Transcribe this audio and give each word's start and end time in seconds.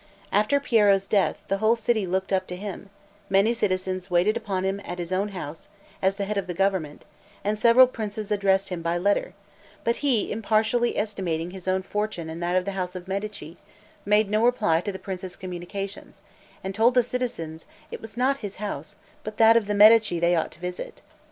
After 0.31 0.59
Piero's 0.59 1.05
death, 1.05 1.43
the 1.47 1.59
whole 1.59 1.75
city 1.75 2.07
looked 2.07 2.33
up 2.33 2.47
to 2.47 2.55
him; 2.55 2.89
many 3.29 3.53
citizens 3.53 4.09
waited 4.09 4.35
upon 4.35 4.65
him 4.65 4.81
at 4.83 4.97
his 4.97 5.11
own 5.11 5.27
house, 5.27 5.69
as 6.01 6.15
the 6.15 6.25
head 6.25 6.39
of 6.39 6.47
the 6.47 6.55
government, 6.55 7.05
and 7.43 7.59
several 7.59 7.85
princes 7.85 8.31
addressed 8.31 8.69
him 8.69 8.81
by 8.81 8.97
letter; 8.97 9.35
but 9.83 9.97
he, 9.97 10.31
impartially 10.31 10.97
estimating 10.97 11.51
his 11.51 11.67
own 11.67 11.83
fortune 11.83 12.31
and 12.31 12.41
that 12.41 12.55
of 12.55 12.65
the 12.65 12.71
house 12.71 12.95
of 12.95 13.07
Medici, 13.07 13.57
made 14.03 14.27
no 14.27 14.43
reply 14.43 14.81
to 14.81 14.91
the 14.91 14.97
princes' 14.97 15.35
communications, 15.35 16.23
and 16.63 16.73
told 16.73 16.95
the 16.95 17.03
citizens, 17.03 17.67
it 17.91 18.01
was 18.01 18.17
not 18.17 18.37
his 18.37 18.55
house, 18.55 18.95
but 19.23 19.37
that 19.37 19.55
of 19.55 19.67
the 19.67 19.75
Medici 19.75 20.19
they 20.19 20.35
ought 20.35 20.49
to 20.49 20.59
visit. 20.59 21.03